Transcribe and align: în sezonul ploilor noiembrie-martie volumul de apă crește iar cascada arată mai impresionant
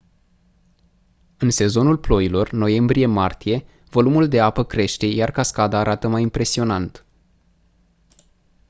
în 1.37 1.49
sezonul 1.49 1.97
ploilor 1.97 2.51
noiembrie-martie 2.51 3.65
volumul 3.89 4.27
de 4.27 4.39
apă 4.39 4.63
crește 4.63 5.05
iar 5.05 5.31
cascada 5.31 5.79
arată 5.79 6.07
mai 6.07 6.21
impresionant 6.21 7.05